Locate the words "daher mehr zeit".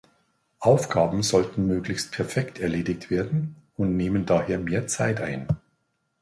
4.25-5.21